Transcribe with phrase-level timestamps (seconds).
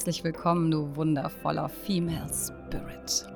[0.00, 3.26] Herzlich willkommen, du wundervoller Female Spirit.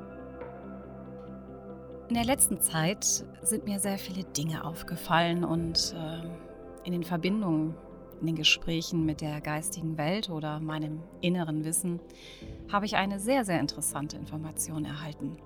[2.08, 3.04] In der letzten Zeit
[3.42, 6.22] sind mir sehr viele Dinge aufgefallen und äh,
[6.86, 7.74] in den Verbindungen,
[8.18, 12.00] in den Gesprächen mit der geistigen Welt oder meinem inneren Wissen
[12.72, 15.36] habe ich eine sehr, sehr interessante Information erhalten.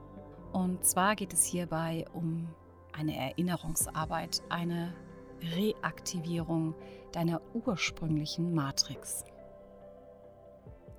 [0.52, 2.46] Und zwar geht es hierbei um
[2.92, 4.94] eine Erinnerungsarbeit, eine
[5.56, 6.76] Reaktivierung
[7.10, 9.24] deiner ursprünglichen Matrix.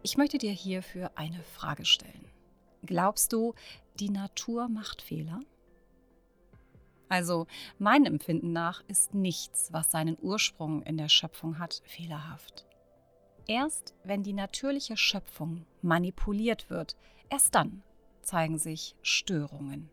[0.02, 2.26] Ich möchte dir hierfür eine Frage stellen.
[2.86, 3.54] Glaubst du,
[4.00, 5.42] die Natur macht Fehler?
[7.10, 7.48] Also
[7.80, 12.66] meinem Empfinden nach ist nichts, was seinen Ursprung in der Schöpfung hat, fehlerhaft.
[13.48, 16.96] Erst wenn die natürliche Schöpfung manipuliert wird,
[17.30, 17.84] erst dann
[18.22, 19.90] zeigen sich Störungen.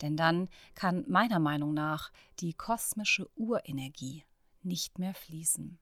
[0.00, 4.24] Denn dann kann meiner Meinung nach die kosmische Urenergie
[4.62, 5.78] nicht mehr fließen.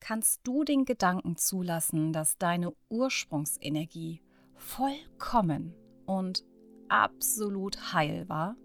[0.00, 4.22] Kannst du den Gedanken zulassen, dass deine Ursprungsenergie
[4.54, 5.74] vollkommen
[6.06, 6.44] und
[6.88, 8.56] absolut heil war?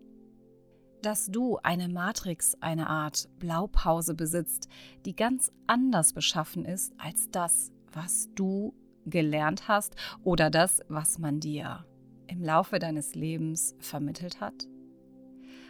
[1.02, 4.70] Dass du eine Matrix, eine Art Blaupause besitzt,
[5.06, 8.74] die ganz anders beschaffen ist als das, was du
[9.06, 11.86] gelernt hast oder das, was man dir
[12.28, 14.70] im Laufe deines Lebens vermittelt hat?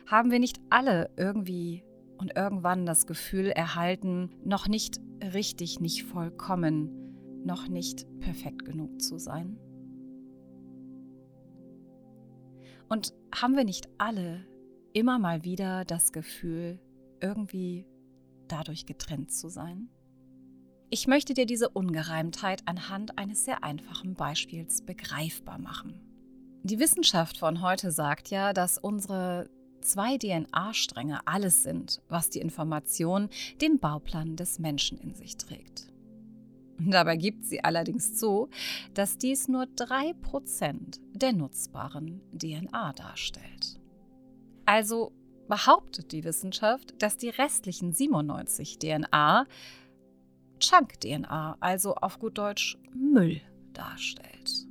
[0.05, 1.83] Haben wir nicht alle irgendwie
[2.17, 9.17] und irgendwann das Gefühl erhalten, noch nicht richtig, nicht vollkommen, noch nicht perfekt genug zu
[9.17, 9.57] sein?
[12.89, 14.45] Und haben wir nicht alle
[14.93, 16.79] immer mal wieder das Gefühl,
[17.21, 17.87] irgendwie
[18.47, 19.89] dadurch getrennt zu sein?
[20.89, 25.99] Ich möchte dir diese Ungereimtheit anhand eines sehr einfachen Beispiels begreifbar machen.
[26.61, 29.49] Die Wissenschaft von heute sagt ja, dass unsere
[29.85, 33.29] zwei DNA-Stränge alles sind, was die Information,
[33.61, 35.87] den Bauplan des Menschen in sich trägt.
[36.79, 38.49] Dabei gibt sie allerdings zu,
[38.93, 43.79] dass dies nur 3% der nutzbaren DNA darstellt.
[44.65, 45.13] Also
[45.47, 49.45] behauptet die Wissenschaft, dass die restlichen 97 DNA
[50.59, 53.41] Chunk-DNA, also auf gut Deutsch Müll,
[53.73, 54.67] darstellt.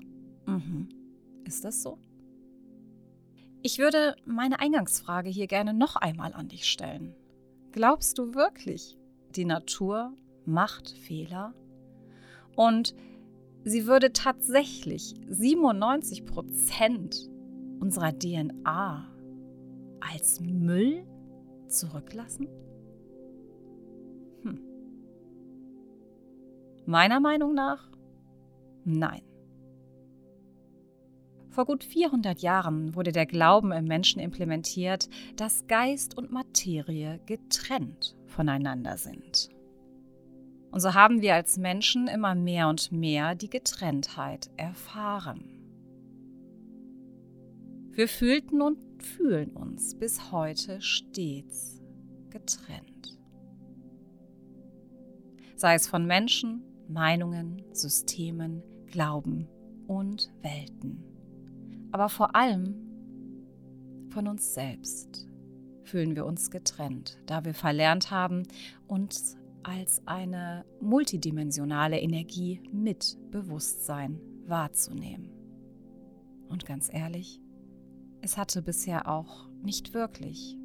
[0.46, 0.88] Mhm.
[1.44, 1.98] Ist das so?
[3.64, 7.14] Ich würde meine Eingangsfrage hier gerne noch einmal an dich stellen.
[7.70, 8.98] Glaubst du wirklich,
[9.36, 10.12] die Natur
[10.44, 11.54] macht Fehler?
[12.56, 12.92] Und
[13.62, 17.30] sie würde tatsächlich 97 Prozent
[17.78, 19.08] unserer DNA
[20.00, 21.06] als Müll
[21.68, 22.48] zurücklassen?
[24.42, 24.60] Hm.
[26.84, 27.88] Meiner Meinung nach
[28.84, 29.22] nein.
[31.52, 38.16] Vor gut 400 Jahren wurde der Glauben im Menschen implementiert, dass Geist und Materie getrennt
[38.24, 39.50] voneinander sind.
[40.70, 45.44] Und so haben wir als Menschen immer mehr und mehr die Getrenntheit erfahren.
[47.90, 51.82] Wir fühlten und fühlen uns bis heute stets
[52.30, 53.18] getrennt.
[55.56, 59.46] Sei es von Menschen, Meinungen, Systemen, Glauben
[59.86, 61.11] und Welten
[61.92, 62.74] aber vor allem
[64.10, 65.28] von uns selbst
[65.84, 68.44] fühlen wir uns getrennt, da wir verlernt haben,
[68.86, 75.30] uns als eine multidimensionale Energie mit Bewusstsein wahrzunehmen.
[76.48, 77.40] Und ganz ehrlich,
[78.20, 80.58] es hatte bisher auch nicht wirklich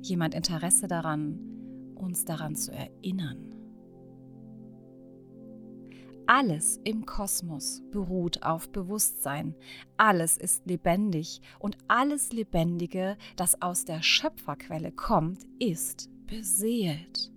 [0.00, 1.38] jemand Interesse daran,
[1.94, 3.54] uns daran zu erinnern.
[6.26, 9.54] Alles im Kosmos beruht auf Bewusstsein.
[9.96, 17.30] Alles ist lebendig und alles Lebendige, das aus der Schöpferquelle kommt, ist beseelt.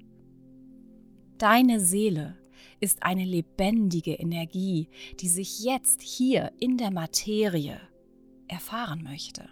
[1.38, 2.38] Deine Seele
[2.80, 4.90] ist eine lebendige Energie,
[5.20, 7.80] die sich jetzt hier in der Materie
[8.48, 9.50] erfahren möchte.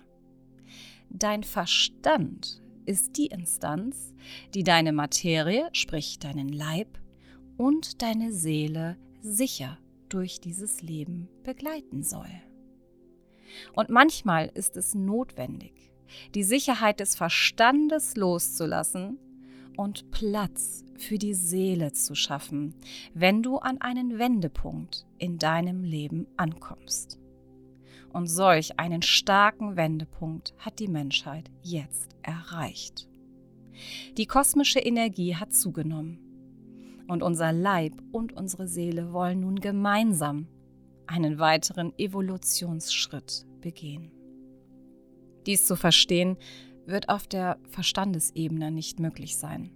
[1.10, 4.14] Dein Verstand ist die Instanz,
[4.54, 7.00] die deine Materie, sprich deinen Leib
[7.58, 9.78] und deine Seele sicher
[10.10, 12.30] durch dieses Leben begleiten soll.
[13.74, 15.92] Und manchmal ist es notwendig,
[16.36, 19.18] die Sicherheit des Verstandes loszulassen
[19.78, 22.76] und Platz für die Seele zu schaffen,
[23.14, 27.20] wenn du an einen Wendepunkt in deinem Leben ankommst.
[28.12, 33.10] Und solch einen starken Wendepunkt hat die Menschheit jetzt erreicht.
[34.18, 36.23] Die kosmische Energie hat zugenommen
[37.08, 40.48] und unser Leib und unsere Seele wollen nun gemeinsam
[41.08, 44.12] einen weiteren Evolutionsschritt begehen.
[45.46, 46.38] Dies zu verstehen,
[46.86, 49.72] wird auf der Verstandesebene nicht möglich sein.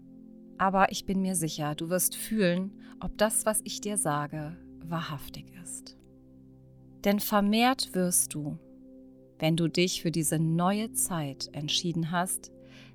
[0.58, 5.46] Aber ich bin mir sicher, du wirst fühlen, ob das, was ich dir sage, wahrhaftig
[5.64, 5.98] ist.
[7.04, 8.58] Denn vermehrt wirst du,
[9.40, 12.52] wenn du dich für diese neue Zeit entschieden hast,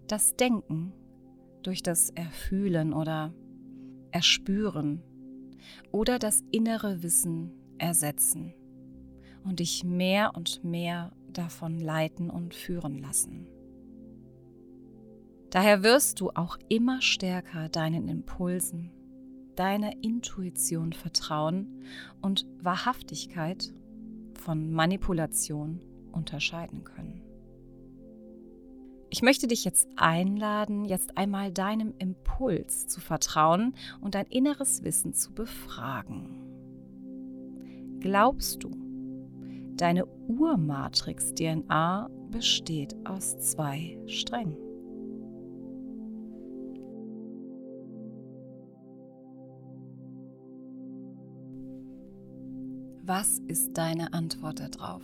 [0.08, 0.92] das Denken
[1.62, 3.32] durch das Erfühlen oder
[4.12, 5.02] Erspüren
[5.90, 8.54] oder das innere Wissen ersetzen
[9.44, 13.46] und dich mehr und mehr davon leiten und führen lassen.
[15.50, 18.90] Daher wirst du auch immer stärker deinen Impulsen,
[19.56, 21.82] deiner Intuition vertrauen
[22.22, 23.74] und Wahrhaftigkeit
[24.34, 25.80] von Manipulation
[26.12, 27.31] unterscheiden können.
[29.12, 35.12] Ich möchte dich jetzt einladen, jetzt einmal deinem Impuls zu vertrauen und dein inneres Wissen
[35.12, 36.38] zu befragen.
[38.00, 38.70] Glaubst du,
[39.76, 44.56] deine Urmatrix-DNA besteht aus zwei Strängen?
[53.02, 55.02] Was ist deine Antwort darauf?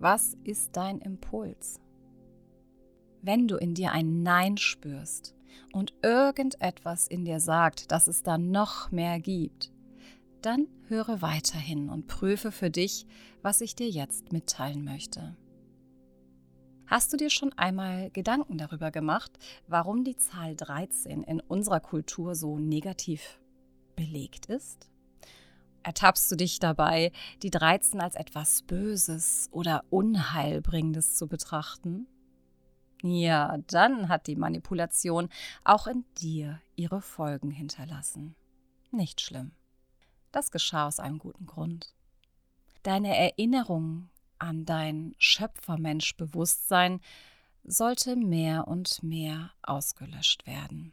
[0.00, 1.78] Was ist dein Impuls?
[3.26, 5.34] Wenn du in dir ein Nein spürst
[5.72, 9.72] und irgendetwas in dir sagt, dass es da noch mehr gibt,
[10.42, 13.04] dann höre weiterhin und prüfe für dich,
[13.42, 15.36] was ich dir jetzt mitteilen möchte.
[16.86, 19.32] Hast du dir schon einmal Gedanken darüber gemacht,
[19.66, 23.40] warum die Zahl 13 in unserer Kultur so negativ
[23.96, 24.88] belegt ist?
[25.82, 27.12] ertappst du dich dabei,
[27.44, 32.08] die 13 als etwas Böses oder Unheilbringendes zu betrachten?
[33.02, 35.28] Ja, dann hat die Manipulation
[35.64, 38.34] auch in dir ihre Folgen hinterlassen.
[38.90, 39.52] Nicht schlimm.
[40.32, 41.94] Das geschah aus einem guten Grund.
[42.82, 44.08] Deine Erinnerung
[44.38, 47.00] an dein Schöpfermensch-Bewusstsein
[47.64, 50.92] sollte mehr und mehr ausgelöscht werden.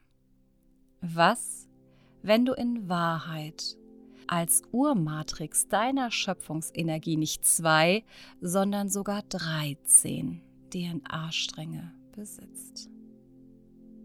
[1.01, 1.67] Was,
[2.21, 3.77] wenn du in Wahrheit
[4.27, 8.03] als Urmatrix deiner Schöpfungsenergie nicht zwei,
[8.41, 10.41] sondern sogar 13
[10.73, 12.89] DNA-Stränge besitzt.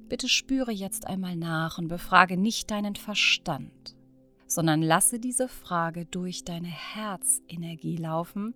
[0.09, 3.97] Bitte spüre jetzt einmal nach und befrage nicht deinen Verstand,
[4.47, 8.55] sondern lasse diese Frage durch deine Herzenergie laufen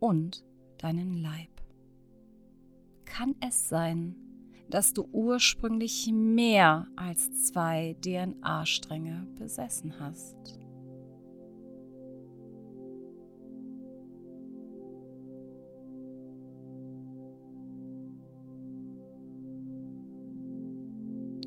[0.00, 0.44] und
[0.78, 1.50] deinen Leib.
[3.04, 4.16] Kann es sein,
[4.70, 10.63] dass du ursprünglich mehr als zwei DNA-Stränge besessen hast?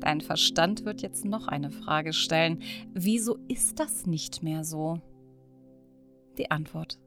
[0.08, 2.62] Dein Verstand wird jetzt noch eine Frage stellen.
[2.94, 5.02] Wieso ist das nicht mehr so?
[6.38, 6.98] Die Antwort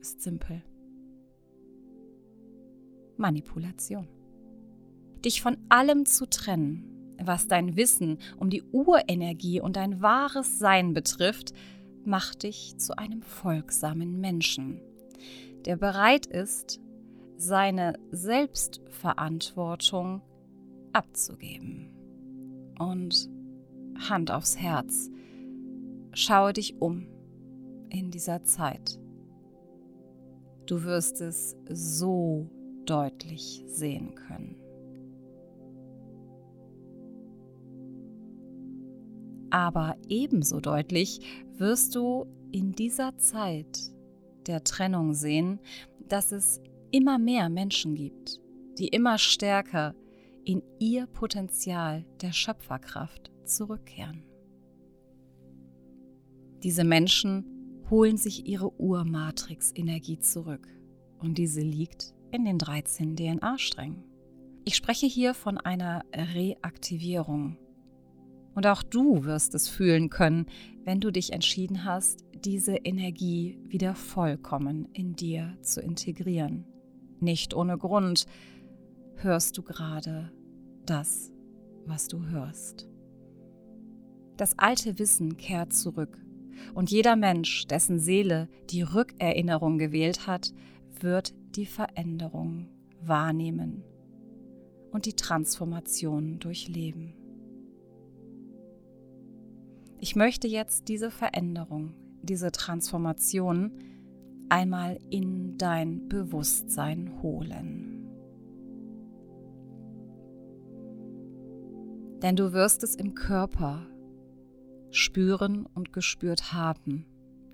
[0.00, 0.64] ist simpel.
[3.16, 4.08] Manipulation.
[5.24, 10.94] Dich von allem zu trennen, was dein Wissen um die Urenergie und dein wahres Sein
[10.94, 11.52] betrifft,
[12.04, 14.80] macht dich zu einem folgsamen Menschen,
[15.64, 16.80] der bereit ist,
[17.36, 20.22] seine Selbstverantwortung
[20.92, 21.94] abzugeben.
[22.78, 23.28] Und
[24.08, 25.10] Hand aufs Herz,
[26.12, 27.06] schaue dich um
[27.90, 28.98] in dieser Zeit.
[30.66, 32.48] Du wirst es so
[32.84, 34.56] deutlich sehen können.
[39.50, 41.20] Aber ebenso deutlich
[41.56, 43.92] wirst du in dieser Zeit
[44.46, 45.60] der Trennung sehen,
[46.08, 48.40] dass es immer mehr Menschen gibt,
[48.78, 49.94] die immer stärker
[50.48, 54.22] in ihr Potenzial der Schöpferkraft zurückkehren.
[56.62, 57.44] Diese Menschen
[57.90, 60.66] holen sich ihre Urmatrix-Energie zurück
[61.18, 64.02] und diese liegt in den 13 DNA-Strängen.
[64.64, 67.58] Ich spreche hier von einer Reaktivierung.
[68.54, 70.46] Und auch du wirst es fühlen können,
[70.82, 76.64] wenn du dich entschieden hast, diese Energie wieder vollkommen in dir zu integrieren.
[77.20, 78.24] Nicht ohne Grund
[79.16, 80.32] hörst du gerade
[80.90, 81.30] das,
[81.86, 82.88] was du hörst.
[84.36, 86.18] Das alte Wissen kehrt zurück
[86.74, 90.52] und jeder Mensch, dessen Seele die Rückerinnerung gewählt hat,
[91.00, 92.68] wird die Veränderung
[93.02, 93.84] wahrnehmen
[94.90, 97.14] und die Transformation durchleben.
[100.00, 103.72] Ich möchte jetzt diese Veränderung, diese Transformation
[104.48, 107.87] einmal in dein Bewusstsein holen.
[112.22, 113.86] Denn du wirst es im Körper
[114.90, 117.06] spüren und gespürt haben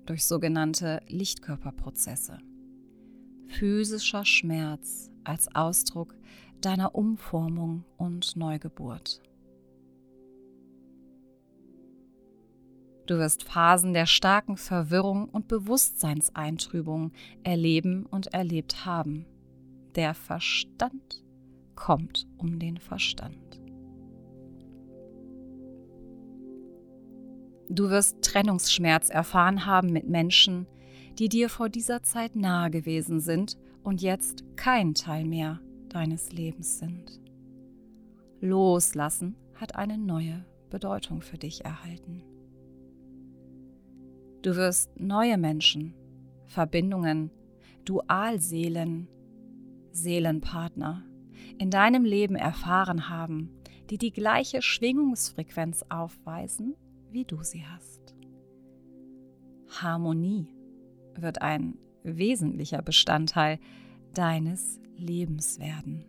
[0.05, 2.39] durch sogenannte Lichtkörperprozesse.
[3.47, 6.15] Physischer Schmerz als Ausdruck
[6.61, 9.21] deiner Umformung und Neugeburt.
[13.05, 17.11] Du wirst Phasen der starken Verwirrung und Bewusstseinseintrübung
[17.43, 19.27] erleben und erlebt haben.
[19.93, 21.23] Der Verstand
[21.75, 23.64] kommt um den Verstand.
[27.69, 30.67] Du wirst Trennungsschmerz erfahren haben mit Menschen,
[31.17, 36.79] die dir vor dieser Zeit nahe gewesen sind und jetzt kein Teil mehr deines Lebens
[36.79, 37.19] sind.
[38.41, 42.23] Loslassen hat eine neue Bedeutung für dich erhalten.
[44.41, 45.95] Du wirst neue Menschen,
[46.45, 47.31] Verbindungen,
[47.85, 49.07] Dualseelen,
[49.91, 51.03] Seelenpartner
[51.57, 53.49] in deinem Leben erfahren haben,
[53.89, 56.75] die die gleiche Schwingungsfrequenz aufweisen,
[57.15, 58.13] wie du sie hast.
[59.69, 60.49] Harmonie
[61.15, 63.57] wird ein wesentlicher Bestandteil
[64.13, 66.03] deines Lebens werden.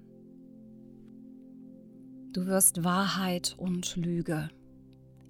[2.33, 4.51] Du wirst Wahrheit und Lüge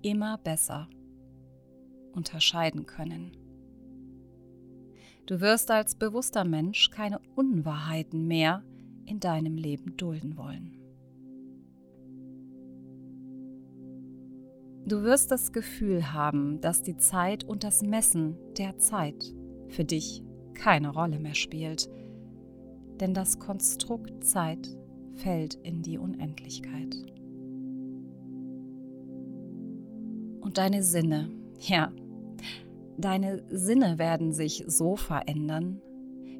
[0.01, 0.89] immer besser
[2.13, 3.37] unterscheiden können.
[5.27, 8.65] Du wirst als bewusster Mensch keine Unwahrheiten mehr
[9.05, 10.76] in deinem Leben dulden wollen.
[14.87, 19.35] Du wirst das Gefühl haben, dass die Zeit und das Messen der Zeit
[19.69, 20.23] für dich
[20.55, 21.91] keine Rolle mehr spielt,
[23.01, 24.79] denn das Konstrukt Zeit
[25.15, 26.95] fällt in die Unendlichkeit.
[30.41, 31.93] Und deine Sinne, ja,
[32.97, 35.83] deine Sinne werden sich so verändern,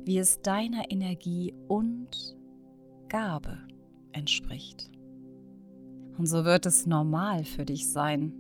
[0.05, 2.37] wie es deiner Energie und
[3.09, 3.59] Gabe
[4.13, 4.89] entspricht.
[6.19, 8.33] Und so wird es normal für dich sein,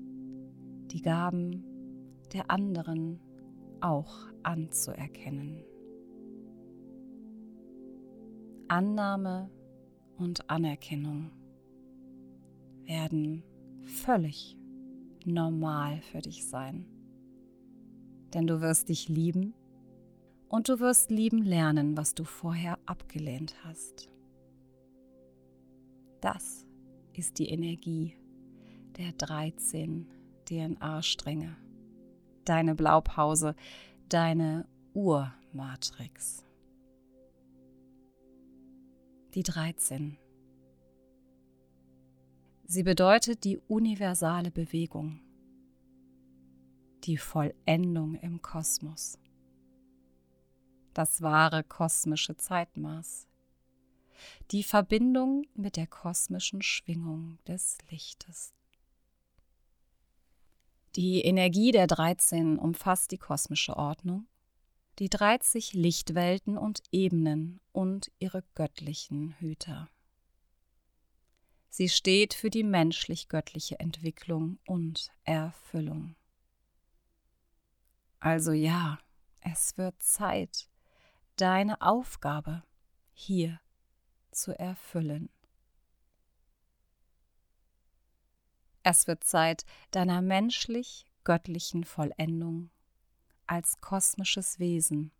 [0.90, 1.64] die Gaben
[2.32, 3.20] der anderen
[3.80, 5.64] auch anzuerkennen.
[8.68, 9.50] Annahme
[10.16, 11.30] und Anerkennung
[12.84, 13.42] werden
[13.84, 14.56] völlig
[15.24, 16.86] normal für dich sein.
[18.34, 19.54] Denn du wirst dich lieben
[20.48, 24.08] und du wirst lieben lernen, was du vorher abgelehnt hast.
[26.20, 26.65] Das
[27.16, 28.14] ist die Energie
[28.98, 30.06] der 13
[30.44, 31.56] DNA-Stränge,
[32.44, 33.54] deine Blaupause,
[34.08, 36.44] deine Urmatrix.
[39.34, 40.18] Die 13.
[42.66, 45.20] Sie bedeutet die universale Bewegung,
[47.04, 49.18] die Vollendung im Kosmos,
[50.92, 53.28] das wahre kosmische Zeitmaß,
[54.50, 58.52] die Verbindung mit der kosmischen Schwingung des Lichtes.
[60.96, 64.26] Die Energie der 13 umfasst die kosmische Ordnung,
[64.98, 69.90] die 30 Lichtwelten und Ebenen und ihre göttlichen Hüter.
[71.68, 76.16] Sie steht für die menschlich-göttliche Entwicklung und Erfüllung.
[78.18, 78.98] Also ja,
[79.40, 80.70] es wird Zeit,
[81.36, 82.62] deine Aufgabe
[83.12, 83.60] hier
[84.36, 85.30] zu erfüllen.
[88.82, 92.70] Es wird Zeit deiner menschlich-göttlichen Vollendung
[93.46, 95.12] als kosmisches Wesen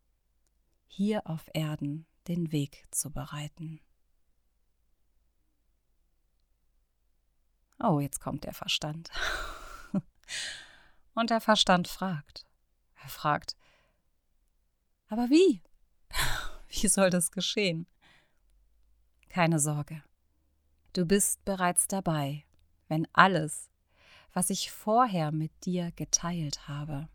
[0.86, 3.80] hier auf Erden den Weg zu bereiten.
[7.78, 9.10] Oh, jetzt kommt der Verstand.
[11.14, 12.46] Und der Verstand fragt.
[13.02, 13.56] Er fragt,
[15.08, 15.62] aber wie?
[16.68, 17.86] Wie soll das geschehen?
[19.36, 20.02] Keine Sorge,
[20.94, 22.46] du bist bereits dabei,
[22.88, 23.68] wenn alles,
[24.32, 27.10] was ich vorher mit dir geteilt habe,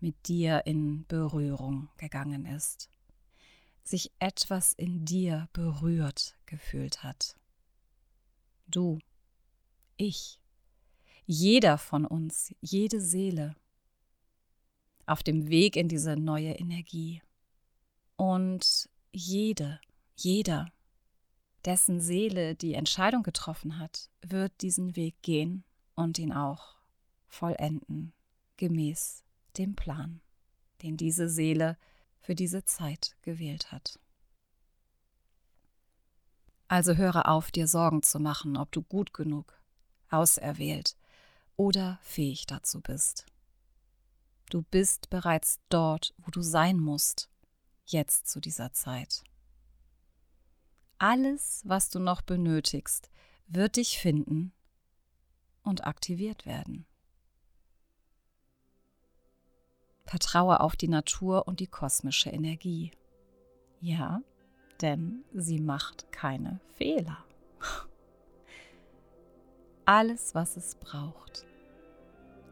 [0.00, 2.90] mit dir in Berührung gegangen ist,
[3.84, 7.36] sich etwas in dir berührt gefühlt hat.
[8.66, 8.98] Du,
[9.96, 10.40] ich,
[11.24, 13.54] jeder von uns, jede Seele,
[15.06, 17.22] auf dem Weg in diese neue Energie.
[18.16, 19.80] Und jede,
[20.16, 20.66] jeder
[21.64, 25.64] dessen Seele die Entscheidung getroffen hat, wird diesen Weg gehen
[25.94, 26.76] und ihn auch
[27.28, 28.12] vollenden,
[28.56, 29.22] gemäß
[29.56, 30.20] dem Plan,
[30.82, 31.76] den diese Seele
[32.20, 33.98] für diese Zeit gewählt hat.
[36.68, 39.60] Also höre auf, dir Sorgen zu machen, ob du gut genug,
[40.08, 40.96] auserwählt
[41.56, 43.26] oder fähig dazu bist.
[44.48, 47.28] Du bist bereits dort, wo du sein musst,
[47.86, 49.22] jetzt zu dieser Zeit.
[51.02, 53.10] Alles, was du noch benötigst,
[53.48, 54.52] wird dich finden
[55.64, 56.86] und aktiviert werden.
[60.04, 62.92] Vertraue auf die Natur und die kosmische Energie.
[63.80, 64.22] Ja,
[64.80, 67.24] denn sie macht keine Fehler.
[69.84, 71.48] Alles, was es braucht,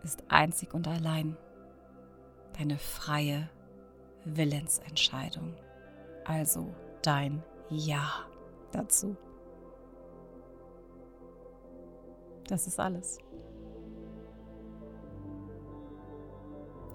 [0.02, 1.36] ist einzig und allein
[2.58, 3.48] deine freie
[4.24, 5.54] Willensentscheidung.
[6.24, 8.26] Also dein Ja
[8.72, 9.16] dazu.
[12.48, 13.18] Das ist alles.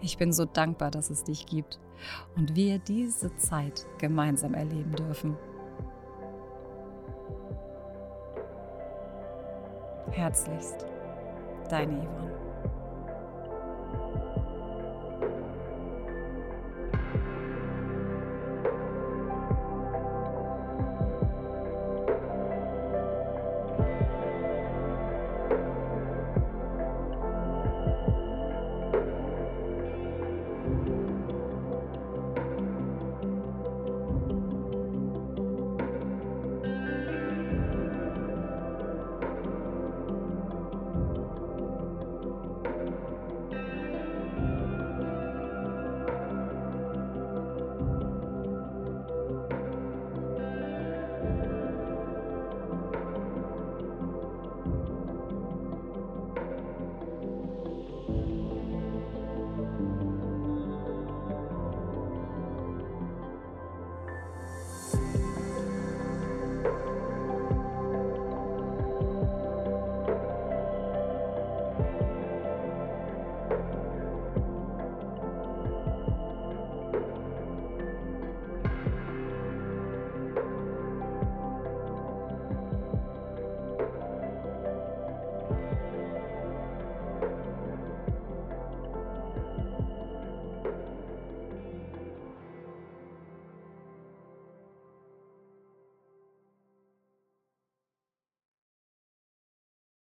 [0.01, 1.79] Ich bin so dankbar, dass es dich gibt
[2.36, 5.38] und wir diese Zeit gemeinsam erleben dürfen.
[10.12, 10.86] Herzlichst,
[11.70, 12.45] deine Yvonne.